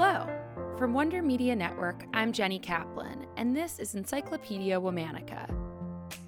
Hello! 0.00 0.28
From 0.78 0.92
Wonder 0.92 1.22
Media 1.22 1.56
Network, 1.56 2.04
I'm 2.14 2.32
Jenny 2.32 2.60
Kaplan, 2.60 3.26
and 3.36 3.56
this 3.56 3.80
is 3.80 3.96
Encyclopedia 3.96 4.80
Womannica. 4.80 5.52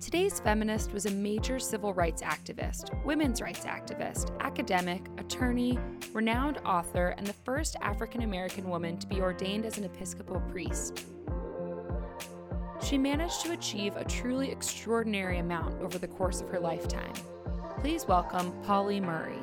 Today's 0.00 0.40
feminist 0.40 0.92
was 0.92 1.06
a 1.06 1.10
major 1.12 1.60
civil 1.60 1.94
rights 1.94 2.20
activist, 2.20 2.92
women's 3.04 3.40
rights 3.40 3.64
activist, 3.66 4.36
academic, 4.40 5.06
attorney, 5.18 5.78
renowned 6.12 6.58
author, 6.66 7.14
and 7.16 7.24
the 7.24 7.32
first 7.32 7.76
African 7.80 8.22
American 8.22 8.68
woman 8.68 8.98
to 8.98 9.06
be 9.06 9.20
ordained 9.20 9.64
as 9.64 9.78
an 9.78 9.84
Episcopal 9.84 10.40
priest. 10.50 11.06
She 12.82 12.98
managed 12.98 13.40
to 13.42 13.52
achieve 13.52 13.94
a 13.94 14.02
truly 14.02 14.50
extraordinary 14.50 15.38
amount 15.38 15.80
over 15.80 15.96
the 15.96 16.08
course 16.08 16.40
of 16.40 16.48
her 16.48 16.58
lifetime. 16.58 17.14
Please 17.78 18.04
welcome 18.08 18.52
Pauli 18.64 18.98
Murray. 18.98 19.38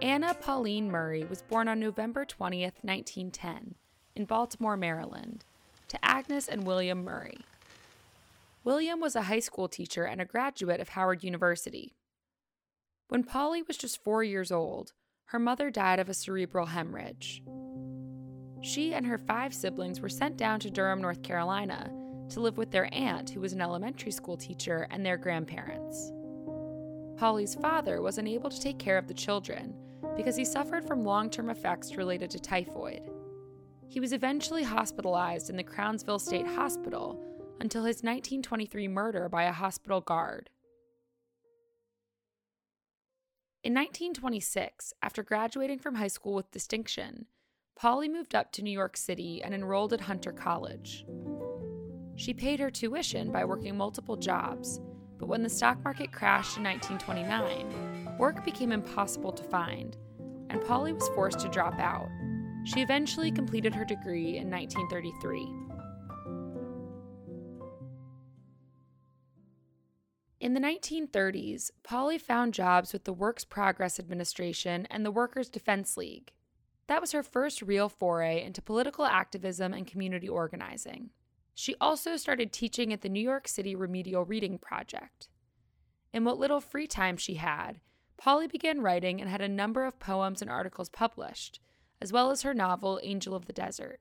Anna 0.00 0.32
Pauline 0.32 0.92
Murray 0.92 1.24
was 1.24 1.42
born 1.42 1.66
on 1.66 1.80
November 1.80 2.24
20th, 2.24 2.78
1910, 2.82 3.74
in 4.14 4.24
Baltimore, 4.26 4.76
Maryland, 4.76 5.44
to 5.88 5.98
Agnes 6.04 6.46
and 6.46 6.64
William 6.64 7.02
Murray. 7.02 7.40
William 8.62 9.00
was 9.00 9.16
a 9.16 9.22
high 9.22 9.40
school 9.40 9.66
teacher 9.66 10.04
and 10.04 10.20
a 10.20 10.24
graduate 10.24 10.80
of 10.80 10.90
Howard 10.90 11.24
University. 11.24 11.96
When 13.08 13.24
Pauli 13.24 13.62
was 13.62 13.76
just 13.76 14.04
four 14.04 14.22
years 14.22 14.52
old, 14.52 14.92
her 15.26 15.38
mother 15.40 15.68
died 15.68 15.98
of 15.98 16.08
a 16.08 16.14
cerebral 16.14 16.66
hemorrhage. 16.66 17.42
She 18.60 18.94
and 18.94 19.04
her 19.04 19.18
five 19.18 19.52
siblings 19.52 20.00
were 20.00 20.08
sent 20.08 20.36
down 20.36 20.60
to 20.60 20.70
Durham, 20.70 21.02
North 21.02 21.24
Carolina, 21.24 21.92
to 22.30 22.40
live 22.40 22.56
with 22.56 22.70
their 22.70 22.88
aunt, 22.94 23.30
who 23.30 23.40
was 23.40 23.52
an 23.52 23.60
elementary 23.60 24.12
school 24.12 24.36
teacher, 24.36 24.86
and 24.90 25.04
their 25.04 25.16
grandparents. 25.16 26.12
Pauli's 27.16 27.56
father 27.56 28.00
was 28.00 28.18
unable 28.18 28.48
to 28.48 28.60
take 28.60 28.78
care 28.78 28.96
of 28.96 29.08
the 29.08 29.14
children 29.14 29.74
because 30.18 30.34
he 30.34 30.44
suffered 30.44 30.84
from 30.84 31.04
long 31.04 31.30
term 31.30 31.48
effects 31.48 31.94
related 31.94 32.28
to 32.28 32.40
typhoid. 32.40 33.08
He 33.86 34.00
was 34.00 34.12
eventually 34.12 34.64
hospitalized 34.64 35.48
in 35.48 35.56
the 35.56 35.62
Crownsville 35.62 36.18
State 36.18 36.46
Hospital 36.46 37.22
until 37.60 37.84
his 37.84 38.02
1923 38.02 38.88
murder 38.88 39.28
by 39.28 39.44
a 39.44 39.52
hospital 39.52 40.00
guard. 40.00 40.50
In 43.62 43.72
1926, 43.74 44.92
after 45.02 45.22
graduating 45.22 45.78
from 45.78 45.94
high 45.94 46.08
school 46.08 46.34
with 46.34 46.50
distinction, 46.50 47.26
Pauli 47.76 48.08
moved 48.08 48.34
up 48.34 48.50
to 48.52 48.62
New 48.62 48.72
York 48.72 48.96
City 48.96 49.40
and 49.40 49.54
enrolled 49.54 49.92
at 49.92 50.00
Hunter 50.00 50.32
College. 50.32 51.06
She 52.16 52.34
paid 52.34 52.58
her 52.58 52.72
tuition 52.72 53.30
by 53.30 53.44
working 53.44 53.76
multiple 53.76 54.16
jobs, 54.16 54.80
but 55.16 55.28
when 55.28 55.44
the 55.44 55.48
stock 55.48 55.82
market 55.84 56.10
crashed 56.10 56.56
in 56.56 56.64
1929, 56.64 58.16
work 58.18 58.44
became 58.44 58.72
impossible 58.72 59.32
to 59.32 59.44
find, 59.44 59.96
and 60.50 60.64
Pauli 60.64 60.92
was 60.92 61.08
forced 61.14 61.40
to 61.40 61.48
drop 61.48 61.78
out. 61.78 62.08
She 62.64 62.80
eventually 62.80 63.30
completed 63.30 63.74
her 63.74 63.84
degree 63.84 64.36
in 64.36 64.50
1933. 64.50 65.68
In 70.40 70.54
the 70.54 70.60
1930s, 70.60 71.72
Pauli 71.82 72.16
found 72.16 72.54
jobs 72.54 72.92
with 72.92 73.04
the 73.04 73.12
Works 73.12 73.44
Progress 73.44 73.98
Administration 73.98 74.86
and 74.90 75.04
the 75.04 75.10
Workers' 75.10 75.48
Defense 75.48 75.96
League. 75.96 76.32
That 76.86 77.00
was 77.00 77.12
her 77.12 77.22
first 77.22 77.60
real 77.60 77.88
foray 77.88 78.42
into 78.42 78.62
political 78.62 79.04
activism 79.04 79.74
and 79.74 79.86
community 79.86 80.28
organizing. 80.28 81.10
She 81.54 81.74
also 81.80 82.16
started 82.16 82.52
teaching 82.52 82.92
at 82.92 83.02
the 83.02 83.08
New 83.08 83.20
York 83.20 83.48
City 83.48 83.74
Remedial 83.74 84.24
Reading 84.24 84.58
Project. 84.58 85.28
In 86.12 86.24
what 86.24 86.38
little 86.38 86.60
free 86.60 86.86
time 86.86 87.16
she 87.16 87.34
had, 87.34 87.80
Pauli 88.18 88.48
began 88.48 88.80
writing 88.80 89.20
and 89.20 89.30
had 89.30 89.40
a 89.40 89.48
number 89.48 89.84
of 89.84 90.00
poems 90.00 90.42
and 90.42 90.50
articles 90.50 90.88
published, 90.88 91.60
as 92.00 92.12
well 92.12 92.30
as 92.30 92.42
her 92.42 92.52
novel 92.52 92.98
Angel 93.02 93.34
of 93.34 93.46
the 93.46 93.52
Desert. 93.52 94.00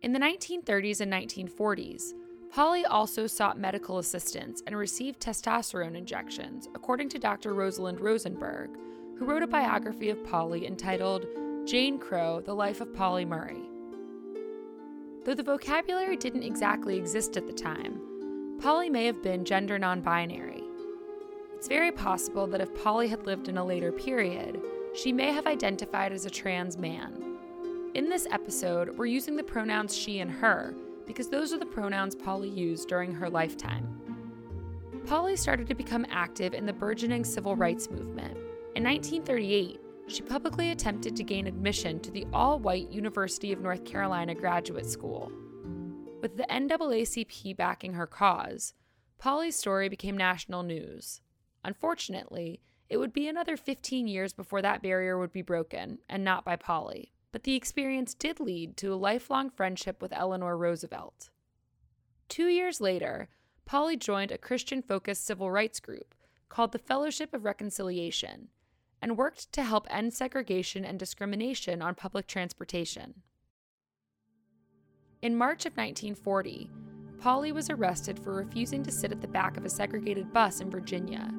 In 0.00 0.12
the 0.12 0.20
1930s 0.20 1.00
and 1.00 1.12
1940s, 1.12 2.12
Pauli 2.50 2.84
also 2.84 3.26
sought 3.26 3.58
medical 3.58 3.98
assistance 3.98 4.62
and 4.66 4.76
received 4.76 5.20
testosterone 5.20 5.96
injections, 5.96 6.68
according 6.74 7.08
to 7.10 7.18
Dr. 7.18 7.52
Rosalind 7.52 8.00
Rosenberg, 8.00 8.70
who 9.18 9.24
wrote 9.24 9.42
a 9.42 9.48
biography 9.48 10.08
of 10.08 10.24
Pauli 10.24 10.66
entitled 10.66 11.26
Jane 11.66 11.98
Crow 11.98 12.40
The 12.40 12.54
Life 12.54 12.80
of 12.80 12.94
Pauli 12.94 13.24
Murray. 13.24 13.68
Though 15.24 15.34
the 15.34 15.42
vocabulary 15.42 16.16
didn't 16.16 16.44
exactly 16.44 16.96
exist 16.96 17.36
at 17.36 17.46
the 17.46 17.52
time, 17.52 18.00
Pauli 18.62 18.88
may 18.88 19.04
have 19.04 19.22
been 19.22 19.44
gender 19.44 19.78
non 19.78 20.00
binary. 20.00 20.57
It's 21.58 21.66
very 21.66 21.90
possible 21.90 22.46
that 22.46 22.60
if 22.60 22.72
Pauli 22.72 23.08
had 23.08 23.26
lived 23.26 23.48
in 23.48 23.58
a 23.58 23.64
later 23.64 23.90
period, 23.90 24.62
she 24.94 25.12
may 25.12 25.32
have 25.32 25.48
identified 25.48 26.12
as 26.12 26.24
a 26.24 26.30
trans 26.30 26.78
man. 26.78 27.36
In 27.94 28.08
this 28.08 28.28
episode, 28.30 28.96
we're 28.96 29.06
using 29.06 29.34
the 29.34 29.42
pronouns 29.42 29.96
she 29.96 30.20
and 30.20 30.30
her 30.30 30.72
because 31.04 31.28
those 31.28 31.52
are 31.52 31.58
the 31.58 31.66
pronouns 31.66 32.14
Pauli 32.14 32.48
used 32.48 32.88
during 32.88 33.12
her 33.12 33.28
lifetime. 33.28 33.88
Pauli 35.04 35.34
started 35.34 35.66
to 35.66 35.74
become 35.74 36.06
active 36.10 36.54
in 36.54 36.64
the 36.64 36.72
burgeoning 36.72 37.24
civil 37.24 37.56
rights 37.56 37.90
movement. 37.90 38.36
In 38.76 38.84
1938, 38.84 39.80
she 40.06 40.22
publicly 40.22 40.70
attempted 40.70 41.16
to 41.16 41.24
gain 41.24 41.48
admission 41.48 41.98
to 42.00 42.12
the 42.12 42.24
all 42.32 42.60
white 42.60 42.88
University 42.92 43.52
of 43.52 43.62
North 43.62 43.84
Carolina 43.84 44.32
Graduate 44.32 44.86
School. 44.86 45.32
With 46.22 46.36
the 46.36 46.44
NAACP 46.44 47.56
backing 47.56 47.94
her 47.94 48.06
cause, 48.06 48.74
Pauli's 49.18 49.56
story 49.56 49.88
became 49.88 50.16
national 50.16 50.62
news. 50.62 51.20
Unfortunately, 51.68 52.62
it 52.88 52.96
would 52.96 53.12
be 53.12 53.28
another 53.28 53.54
15 53.54 54.08
years 54.08 54.32
before 54.32 54.62
that 54.62 54.80
barrier 54.80 55.18
would 55.18 55.34
be 55.34 55.42
broken, 55.42 55.98
and 56.08 56.24
not 56.24 56.42
by 56.42 56.56
Pauli. 56.56 57.12
But 57.30 57.42
the 57.42 57.56
experience 57.56 58.14
did 58.14 58.40
lead 58.40 58.78
to 58.78 58.94
a 58.94 58.96
lifelong 58.96 59.50
friendship 59.50 60.00
with 60.00 60.10
Eleanor 60.14 60.56
Roosevelt. 60.56 61.28
Two 62.30 62.46
years 62.46 62.80
later, 62.80 63.28
Pauli 63.66 63.98
joined 63.98 64.32
a 64.32 64.38
Christian 64.38 64.80
focused 64.80 65.26
civil 65.26 65.50
rights 65.50 65.78
group 65.78 66.14
called 66.48 66.72
the 66.72 66.78
Fellowship 66.78 67.34
of 67.34 67.44
Reconciliation 67.44 68.48
and 69.02 69.18
worked 69.18 69.52
to 69.52 69.62
help 69.62 69.86
end 69.90 70.14
segregation 70.14 70.86
and 70.86 70.98
discrimination 70.98 71.82
on 71.82 71.94
public 71.94 72.26
transportation. 72.26 73.24
In 75.20 75.36
March 75.36 75.66
of 75.66 75.72
1940, 75.72 76.70
Pauli 77.20 77.52
was 77.52 77.68
arrested 77.68 78.18
for 78.18 78.32
refusing 78.32 78.82
to 78.84 78.90
sit 78.90 79.12
at 79.12 79.20
the 79.20 79.28
back 79.28 79.58
of 79.58 79.66
a 79.66 79.68
segregated 79.68 80.32
bus 80.32 80.60
in 80.60 80.70
Virginia 80.70 81.30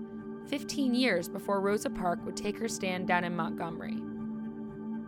15 0.49 0.95
years 0.95 1.29
before 1.29 1.61
Rosa 1.61 1.89
Parks 1.91 2.23
would 2.25 2.35
take 2.35 2.57
her 2.57 2.67
stand 2.67 3.07
down 3.07 3.23
in 3.23 3.35
Montgomery. 3.35 3.97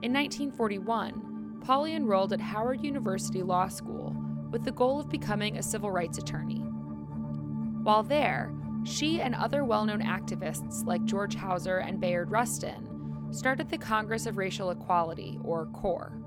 In 0.04 0.14
1941, 0.14 1.62
Pauli 1.66 1.96
enrolled 1.96 2.34
at 2.34 2.40
Howard 2.40 2.84
University 2.84 3.42
Law 3.42 3.68
School 3.68 4.16
with 4.52 4.64
the 4.64 4.72
goal 4.72 5.00
of 5.00 5.10
becoming 5.10 5.58
a 5.58 5.64
civil 5.64 5.92
rights 5.92 6.20
attorney. 6.20 6.62
While 7.84 8.04
there, 8.04 8.54
she 8.84 9.22
and 9.22 9.34
other 9.34 9.64
well 9.66 9.86
known 9.86 10.02
activists 10.02 10.86
like 10.86 11.04
George 11.06 11.36
Houser 11.36 11.80
and 11.80 12.00
Bayard 12.00 12.30
Rustin 12.30 12.88
started 13.32 13.70
the 13.70 13.78
Congress 13.78 14.26
of 14.26 14.38
Racial 14.38 14.72
Equality, 14.72 15.40
or 15.44 15.66
CORE. 15.68 16.22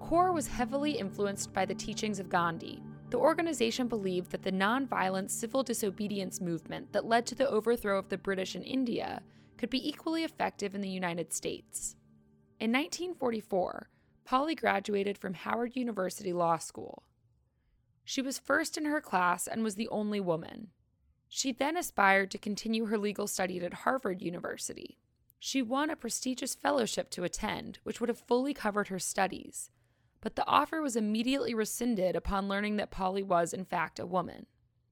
CORE 0.00 0.32
was 0.32 0.48
heavily 0.48 0.92
influenced 0.92 1.52
by 1.52 1.64
the 1.66 1.74
teachings 1.74 2.18
of 2.18 2.28
Gandhi, 2.28 2.82
the 3.12 3.18
organization 3.18 3.88
believed 3.88 4.30
that 4.30 4.42
the 4.42 4.50
nonviolent 4.50 5.30
civil 5.30 5.62
disobedience 5.62 6.40
movement 6.40 6.94
that 6.94 7.04
led 7.04 7.26
to 7.26 7.34
the 7.34 7.46
overthrow 7.46 7.98
of 7.98 8.08
the 8.08 8.16
British 8.16 8.56
in 8.56 8.62
India 8.62 9.20
could 9.58 9.68
be 9.68 9.86
equally 9.86 10.24
effective 10.24 10.74
in 10.74 10.80
the 10.80 10.88
United 10.88 11.30
States. 11.30 11.94
In 12.58 12.72
1944, 12.72 13.90
Pauli 14.24 14.54
graduated 14.54 15.18
from 15.18 15.34
Howard 15.34 15.76
University 15.76 16.32
Law 16.32 16.56
School. 16.56 17.02
She 18.02 18.22
was 18.22 18.38
first 18.38 18.78
in 18.78 18.86
her 18.86 19.02
class 19.02 19.46
and 19.46 19.62
was 19.62 19.74
the 19.74 19.88
only 19.88 20.18
woman. 20.18 20.68
She 21.28 21.52
then 21.52 21.76
aspired 21.76 22.30
to 22.30 22.38
continue 22.38 22.86
her 22.86 22.96
legal 22.96 23.26
studies 23.26 23.62
at 23.62 23.74
Harvard 23.74 24.22
University. 24.22 24.96
She 25.38 25.60
won 25.60 25.90
a 25.90 25.96
prestigious 25.96 26.54
fellowship 26.54 27.10
to 27.10 27.24
attend, 27.24 27.78
which 27.82 28.00
would 28.00 28.08
have 28.08 28.20
fully 28.20 28.54
covered 28.54 28.88
her 28.88 28.98
studies 28.98 29.70
but 30.22 30.36
the 30.36 30.46
offer 30.46 30.80
was 30.80 30.96
immediately 30.96 31.52
rescinded 31.52 32.16
upon 32.16 32.48
learning 32.48 32.76
that 32.76 32.90
Pauli 32.90 33.22
was, 33.22 33.52
in 33.52 33.64
fact, 33.64 33.98
a 33.98 34.06
woman. 34.06 34.46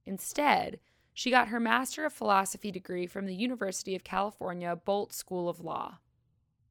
Instead, 0.04 0.80
she 1.14 1.30
got 1.30 1.48
her 1.48 1.60
Master 1.60 2.04
of 2.04 2.12
Philosophy 2.12 2.70
degree 2.72 3.06
from 3.06 3.26
the 3.26 3.34
University 3.34 3.94
of 3.94 4.04
California 4.04 4.76
Boalt 4.76 5.12
School 5.12 5.48
of 5.48 5.60
Law. 5.60 5.98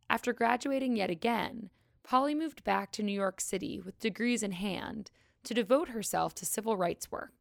After 0.10 0.34
graduating 0.34 0.98
yet 0.98 1.10
again, 1.10 1.70
Pauli 2.04 2.36
moved 2.36 2.64
back 2.64 2.92
to 2.92 3.04
New 3.04 3.14
York 3.14 3.40
City 3.40 3.80
with 3.80 4.00
degrees 4.00 4.44
in 4.44 4.52
hand 4.52 5.10
to 5.44 5.54
devote 5.54 5.90
herself 5.90 6.36
to 6.36 6.46
civil 6.46 6.76
rights 6.76 7.12
work. 7.12 7.32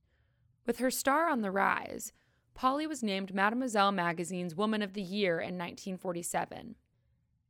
With 0.67 0.79
her 0.79 0.91
star 0.91 1.29
on 1.29 1.41
the 1.41 1.51
rise, 1.51 2.13
Pauli 2.55 2.87
was 2.87 3.03
named 3.03 3.35
Mademoiselle 3.35 3.91
magazine's 3.91 4.55
Woman 4.55 4.83
of 4.83 4.93
the 4.93 5.03
Year 5.03 5.41
in 5.41 5.57
1947. 5.57 6.77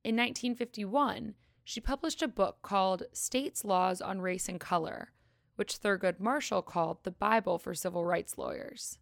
In 0.05 0.17
1951, 0.17 1.35
she 1.69 1.83
published 1.83 2.23
a 2.23 2.29
book 2.29 2.63
called 2.63 3.03
States 3.13 3.63
Laws 3.63 4.01
on 4.01 4.23
Race 4.23 4.49
and 4.49 4.59
Color, 4.59 5.13
which 5.57 5.77
Thurgood 5.77 6.19
Marshall 6.19 6.63
called 6.63 6.97
the 7.03 7.11
Bible 7.11 7.59
for 7.59 7.75
Civil 7.75 8.07
Rights 8.07 8.39
Lawyers. 8.39 8.97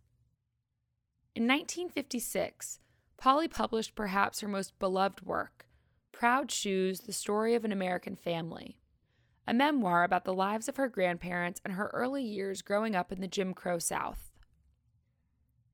In 1.36 1.44
1956, 1.44 2.80
Pauli 3.18 3.46
published 3.46 3.94
perhaps 3.94 4.40
her 4.40 4.48
most 4.48 4.76
beloved 4.80 5.24
work, 5.24 5.68
Proud 6.10 6.50
Shoes 6.50 7.02
The 7.02 7.12
Story 7.12 7.54
of 7.54 7.64
an 7.64 7.70
American 7.70 8.16
Family, 8.16 8.80
a 9.46 9.54
memoir 9.54 10.02
about 10.02 10.24
the 10.24 10.34
lives 10.34 10.68
of 10.68 10.74
her 10.74 10.88
grandparents 10.88 11.60
and 11.64 11.74
her 11.74 11.92
early 11.94 12.24
years 12.24 12.62
growing 12.62 12.96
up 12.96 13.12
in 13.12 13.20
the 13.20 13.28
Jim 13.28 13.54
Crow 13.54 13.78
South. 13.78 14.32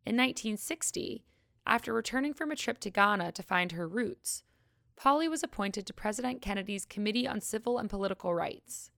In 0.04 0.14
1960, 0.14 1.24
after 1.66 1.94
returning 1.94 2.34
from 2.34 2.50
a 2.50 2.56
trip 2.56 2.80
to 2.80 2.90
Ghana 2.90 3.32
to 3.32 3.42
find 3.42 3.72
her 3.72 3.88
roots, 3.88 4.42
Pauli 5.02 5.28
was 5.28 5.42
appointed 5.42 5.84
to 5.84 5.92
President 5.92 6.40
Kennedy's 6.40 6.86
Committee 6.86 7.26
on 7.26 7.40
Civil 7.40 7.76
and 7.76 7.90
Political 7.90 8.36
Rights. 8.36 8.92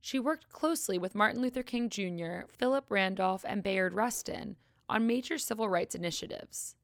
She 0.00 0.20
worked 0.20 0.50
closely 0.50 0.98
with 0.98 1.16
Martin 1.16 1.42
Luther 1.42 1.64
King 1.64 1.88
Jr., 1.88 2.42
Philip 2.56 2.84
Randolph, 2.88 3.44
and 3.44 3.60
Bayard 3.60 3.92
Rustin 3.92 4.54
on 4.88 5.08
major 5.08 5.36
civil 5.36 5.68
rights 5.68 5.96
initiatives. 5.96 6.76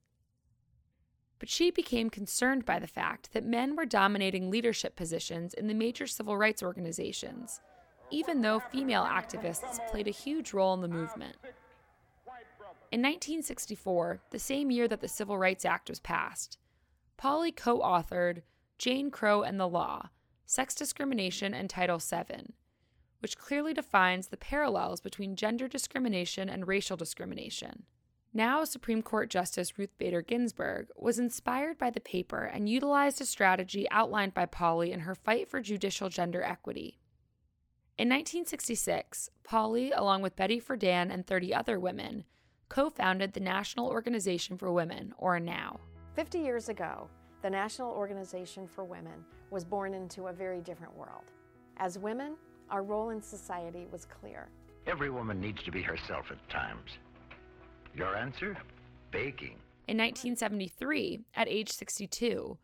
But 1.39 1.49
she 1.49 1.71
became 1.71 2.11
concerned 2.11 2.65
by 2.65 2.81
the 2.81 2.89
fact 2.89 3.33
that 3.33 3.45
men 3.45 3.77
were 3.77 3.87
dominating 3.87 4.51
leadership 4.51 4.97
positions 4.97 5.55
in 5.55 5.69
the 5.69 5.73
major 5.73 6.09
civil 6.09 6.37
rights 6.37 6.65
organizations, 6.65 7.61
even 8.11 8.43
though 8.43 8.59
female 8.59 9.05
activists 9.05 9.79
played 9.89 10.09
a 10.09 10.11
huge 10.11 10.53
role 10.53 10.75
in 10.75 10.81
the 10.81 10.89
movement. 10.89 11.37
In 12.91 13.03
1964, 13.03 14.19
the 14.31 14.41
same 14.41 14.73
year 14.73 14.89
that 14.89 15.01
the 15.01 15.07
Civil 15.07 15.39
Rights 15.39 15.65
Act 15.65 15.89
was 15.89 16.01
passed, 16.01 16.59
Pauli 17.17 17.53
co 17.53 17.81
authored 17.81 18.43
Jane 18.79 19.11
Crow 19.11 19.43
and 19.43 19.59
the 19.59 19.69
Law 19.69 20.11
Sex 20.45 20.75
Discrimination 20.75 21.55
and 21.55 21.69
Title 21.69 21.99
VII, 21.99 22.55
which 23.21 23.39
clearly 23.39 23.75
defines 23.75 24.29
the 24.29 24.37
parallels 24.37 25.01
between 25.01 25.35
gender 25.35 25.67
discrimination 25.67 26.49
and 26.49 26.69
racial 26.69 26.97
discrimination. 26.97 27.85
Now, 28.33 28.65
Supreme 28.65 29.03
Court 29.03 29.31
Justice 29.31 29.79
Ruth 29.79 29.97
Bader 29.97 30.21
Ginsburg 30.21 30.89
was 30.95 31.19
inspired 31.19 31.79
by 31.79 31.91
the 31.91 32.01
paper 32.01 32.45
and 32.45 32.69
utilized 32.69 33.21
a 33.21 33.25
strategy 33.25 33.89
outlined 33.91 34.35
by 34.35 34.45
Pauli 34.45 34.93
in 34.93 35.01
her 35.01 35.15
fight 35.15 35.49
for 35.49 35.61
judicial 35.61 36.11
gender 36.11 36.43
equity. 36.43 37.01
In 37.97 38.09
1966, 38.11 39.31
Pauli, 39.43 39.91
along 39.91 40.21
with 40.21 40.37
Betty 40.37 40.61
Friedan 40.61 41.11
and 41.11 41.27
30 41.27 41.55
other 41.55 41.81
women, 41.81 42.25
co 42.69 42.91
founded 42.91 43.33
the 43.33 43.41
National 43.41 43.89
Organization 43.89 44.59
for 44.59 44.71
Women, 44.71 45.15
or 45.17 45.41
NOW. 45.41 45.81
50 46.17 46.39
years 46.39 46.71
ago, 46.71 47.11
the 47.43 47.51
National 47.51 47.91
Organization 47.91 48.67
for 48.67 48.85
Women 48.85 49.23
was 49.51 49.67
born 49.67 49.93
into 49.93 50.29
a 50.29 50.33
very 50.33 50.63
different 50.63 50.97
world. 50.97 51.25
As 51.77 51.99
women, 51.99 52.37
our 52.71 52.83
role 52.83 53.11
in 53.11 53.21
society 53.21 53.87
was 53.93 54.07
clear. 54.07 54.49
Every 54.87 55.11
woman 55.11 55.39
needs 55.39 55.63
to 55.65 55.71
be 55.71 55.83
herself 55.83 56.31
at 56.31 56.49
times. 56.49 56.93
Your 57.95 58.17
answer? 58.17 58.57
Baking. 59.11 59.59
In 59.89 59.99
1973, 59.99 61.21
at 61.35 61.49
age 61.49 61.71
62, 61.71 62.57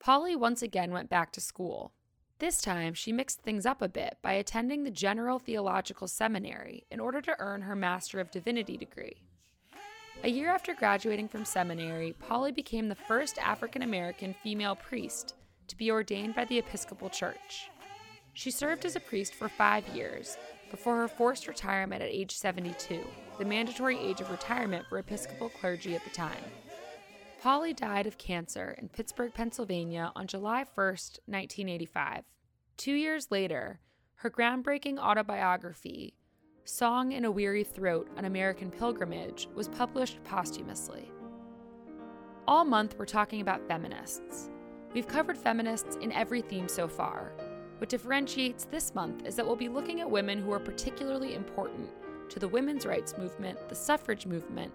Pauli 0.00 0.34
once 0.34 0.60
again 0.60 0.90
went 0.90 1.08
back 1.08 1.30
to 1.34 1.40
school. 1.40 1.92
This 2.40 2.60
time, 2.60 2.92
she 2.92 3.12
mixed 3.12 3.40
things 3.40 3.66
up 3.66 3.82
a 3.82 3.88
bit 3.88 4.16
by 4.20 4.32
attending 4.32 4.82
the 4.82 4.90
General 4.90 5.38
Theological 5.38 6.08
Seminary 6.08 6.86
in 6.90 6.98
order 6.98 7.20
to 7.20 7.36
earn 7.38 7.62
her 7.62 7.76
Master 7.76 8.18
of 8.18 8.32
Divinity 8.32 8.76
degree. 8.76 9.22
A 10.24 10.28
year 10.28 10.50
after 10.50 10.74
graduating 10.74 11.28
from 11.28 11.44
seminary, 11.44 12.14
Pauli 12.28 12.50
became 12.50 12.88
the 12.88 12.94
first 12.94 13.38
African 13.38 13.82
American 13.82 14.34
female 14.42 14.74
priest 14.74 15.34
to 15.68 15.76
be 15.76 15.90
ordained 15.90 16.34
by 16.34 16.44
the 16.46 16.58
Episcopal 16.58 17.10
Church. 17.10 17.70
She 18.32 18.50
served 18.50 18.84
as 18.84 18.96
a 18.96 19.00
priest 19.00 19.34
for 19.34 19.48
five 19.48 19.86
years 19.88 20.36
before 20.70 20.96
her 20.96 21.08
forced 21.08 21.46
retirement 21.46 22.02
at 22.02 22.08
age 22.08 22.36
72, 22.36 23.06
the 23.38 23.44
mandatory 23.44 23.98
age 23.98 24.20
of 24.20 24.30
retirement 24.30 24.86
for 24.88 24.98
Episcopal 24.98 25.50
clergy 25.50 25.94
at 25.94 26.02
the 26.04 26.10
time. 26.10 26.42
Pauli 27.40 27.72
died 27.72 28.06
of 28.06 28.18
cancer 28.18 28.74
in 28.78 28.88
Pittsburgh, 28.88 29.32
Pennsylvania 29.32 30.10
on 30.16 30.26
July 30.26 30.64
1, 30.74 30.86
1985. 30.86 32.24
Two 32.76 32.94
years 32.94 33.30
later, 33.30 33.78
her 34.16 34.30
groundbreaking 34.30 34.98
autobiography, 34.98 36.14
Song 36.68 37.12
in 37.12 37.24
a 37.24 37.30
Weary 37.30 37.62
Throat 37.62 38.08
An 38.16 38.24
American 38.24 38.72
Pilgrimage 38.72 39.48
was 39.54 39.68
published 39.68 40.18
posthumously. 40.24 41.12
All 42.48 42.64
month, 42.64 42.96
we're 42.98 43.04
talking 43.04 43.40
about 43.40 43.68
feminists. 43.68 44.50
We've 44.92 45.06
covered 45.06 45.38
feminists 45.38 45.96
in 46.00 46.10
every 46.10 46.42
theme 46.42 46.66
so 46.66 46.88
far. 46.88 47.32
What 47.78 47.88
differentiates 47.88 48.64
this 48.64 48.96
month 48.96 49.24
is 49.24 49.36
that 49.36 49.46
we'll 49.46 49.54
be 49.54 49.68
looking 49.68 50.00
at 50.00 50.10
women 50.10 50.42
who 50.42 50.52
are 50.52 50.58
particularly 50.58 51.36
important 51.36 51.88
to 52.30 52.40
the 52.40 52.48
women's 52.48 52.84
rights 52.84 53.16
movement, 53.16 53.68
the 53.68 53.74
suffrage 53.76 54.26
movement, 54.26 54.72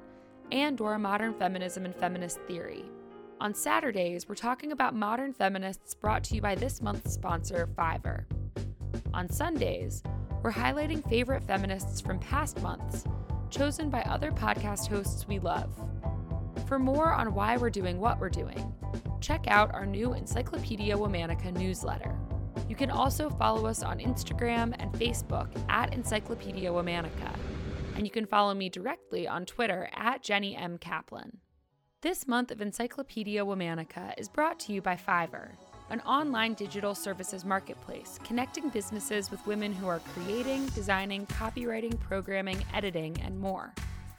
and 0.53 0.79
or 0.79 0.97
modern 0.97 1.33
feminism 1.33 1.83
and 1.83 1.93
feminist 1.93 2.39
theory. 2.47 2.85
On 3.41 3.53
Saturdays, 3.53 4.29
we're 4.29 4.35
talking 4.35 4.71
about 4.71 4.95
modern 4.95 5.33
feminists 5.33 5.93
brought 5.93 6.23
to 6.25 6.35
you 6.35 6.41
by 6.41 6.55
this 6.55 6.81
month's 6.81 7.11
sponsor, 7.11 7.67
Fiverr. 7.77 8.23
On 9.13 9.29
Sundays, 9.29 10.03
we're 10.41 10.51
highlighting 10.51 11.07
favorite 11.07 11.43
feminists 11.43 12.01
from 12.01 12.19
past 12.19 12.61
months, 12.61 13.05
chosen 13.49 13.89
by 13.89 14.01
other 14.03 14.31
podcast 14.31 14.87
hosts 14.87 15.27
we 15.27 15.39
love. 15.39 15.69
For 16.67 16.79
more 16.79 17.13
on 17.13 17.33
why 17.33 17.57
we're 17.57 17.69
doing 17.69 17.99
what 17.99 18.19
we're 18.19 18.29
doing, 18.29 18.73
check 19.19 19.45
out 19.47 19.73
our 19.73 19.85
new 19.85 20.13
Encyclopedia 20.13 20.95
Womannica 20.97 21.53
newsletter. 21.53 22.17
You 22.67 22.75
can 22.75 22.89
also 22.89 23.29
follow 23.29 23.67
us 23.67 23.83
on 23.83 23.99
Instagram 23.99 24.75
and 24.79 24.91
Facebook 24.93 25.49
at 25.69 25.93
Encyclopedia 25.93 26.71
Womannica, 26.71 27.35
and 27.95 28.05
you 28.05 28.11
can 28.11 28.25
follow 28.25 28.53
me 28.53 28.69
directly 28.69 29.27
on 29.27 29.45
Twitter 29.45 29.89
at 29.93 30.23
Jenny 30.23 30.55
M. 30.55 30.77
Kaplan. 30.77 31.37
This 32.01 32.27
month 32.27 32.49
of 32.49 32.61
Encyclopedia 32.61 33.45
Womannica 33.45 34.13
is 34.17 34.27
brought 34.27 34.59
to 34.61 34.73
you 34.73 34.81
by 34.81 34.95
Fiverr 34.95 35.51
an 35.91 35.99
online 36.01 36.53
digital 36.53 36.95
services 36.95 37.43
marketplace 37.43 38.17
connecting 38.23 38.69
businesses 38.69 39.29
with 39.29 39.45
women 39.45 39.73
who 39.73 39.89
are 39.89 39.99
creating, 40.15 40.65
designing, 40.67 41.25
copywriting, 41.25 41.99
programming, 41.99 42.63
editing, 42.73 43.19
and 43.21 43.37
more. 43.37 43.73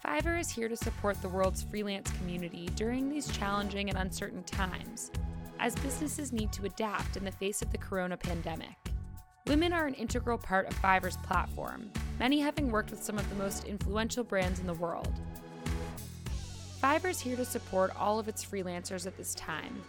Fiverr 0.04 0.38
is 0.38 0.50
here 0.50 0.69
to 0.69 0.76
support 0.76 1.20
the 1.22 1.28
world's 1.30 1.62
freelance 1.62 2.10
community 2.19 2.69
during 2.76 3.08
these 3.08 3.26
challenging 3.28 3.88
and 3.88 3.96
uncertain 3.96 4.42
times, 4.42 5.10
as 5.60 5.74
businesses 5.76 6.30
need 6.30 6.52
to 6.52 6.66
adapt 6.66 7.16
in 7.16 7.24
the 7.24 7.32
face 7.32 7.62
of 7.62 7.72
the 7.72 7.78
corona 7.78 8.19
pandemic. 8.19 8.76
Women 9.46 9.72
are 9.72 9.86
an 9.86 9.94
integral 9.94 10.36
part 10.36 10.66
of 10.66 10.82
Fiverr's 10.82 11.16
platform, 11.19 11.90
many 12.19 12.38
having 12.40 12.70
worked 12.70 12.90
with 12.90 13.02
some 13.02 13.16
of 13.16 13.26
the 13.30 13.36
most 13.36 13.64
influential 13.64 14.24
brands 14.24 14.60
in 14.60 14.66
the 14.66 14.74
world. 14.74 15.12
Fiverr 16.82 17.10
is 17.10 17.20
here 17.20 17.36
to 17.36 17.46
support 17.46 17.96
all 17.96 18.19
of 18.19 18.28
its 18.28 18.44
freelancers 18.44 19.06
at 19.06 19.16
this 19.16 19.34
time, 19.34 19.82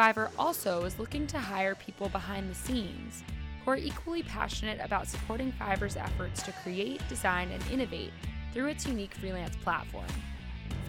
Fiverr 0.00 0.30
also 0.38 0.84
is 0.84 0.98
looking 0.98 1.26
to 1.26 1.38
hire 1.38 1.74
people 1.74 2.08
behind 2.08 2.48
the 2.48 2.54
scenes 2.54 3.22
who 3.62 3.70
are 3.70 3.76
equally 3.76 4.22
passionate 4.22 4.80
about 4.82 5.06
supporting 5.06 5.52
Fiverr's 5.52 5.98
efforts 5.98 6.42
to 6.42 6.52
create, 6.62 7.06
design, 7.10 7.50
and 7.50 7.62
innovate 7.70 8.10
through 8.54 8.68
its 8.68 8.86
unique 8.86 9.12
freelance 9.12 9.54
platform. 9.56 10.06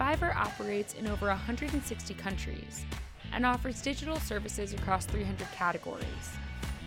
Fiverr 0.00 0.34
operates 0.34 0.94
in 0.94 1.06
over 1.06 1.26
160 1.26 2.14
countries 2.14 2.86
and 3.34 3.44
offers 3.44 3.82
digital 3.82 4.18
services 4.18 4.72
across 4.72 5.04
300 5.04 5.46
categories. 5.52 6.06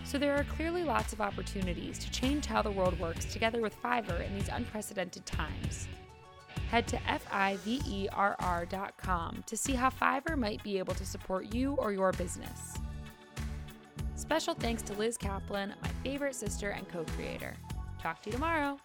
So 0.04 0.18
there 0.18 0.36
are 0.36 0.46
clearly 0.46 0.84
lots 0.84 1.14
of 1.14 1.22
opportunities 1.22 2.00
to 2.00 2.10
change 2.10 2.48
how 2.48 2.64
the 2.64 2.72
world 2.72 3.00
works 3.00 3.26
together 3.26 3.62
with 3.62 3.80
Fiverr 3.84 4.26
in 4.26 4.34
these 4.34 4.50
unprecedented 4.50 5.28
times 5.28 5.88
head 6.70 6.88
to 6.88 6.98
fiverr.com 6.98 8.14
to 9.46 9.58
see 9.58 9.74
how 9.74 9.90
Fiverr 9.90 10.38
might 10.38 10.62
be 10.64 10.78
able 10.78 10.94
to 10.96 11.06
support 11.06 11.54
you 11.54 11.74
or 11.74 11.92
your 11.94 12.12
business. 12.14 12.76
Special 14.16 14.54
thanks 14.56 14.82
to 14.84 14.94
Liz 14.94 15.18
Kaplan, 15.18 15.74
my 15.82 15.90
favorite 16.04 16.36
sister 16.36 16.70
and 16.70 16.88
co 16.90 17.04
creator. 17.16 17.54
Talk 18.02 18.22
to 18.24 18.30
you 18.30 18.34
tomorrow. 18.34 18.80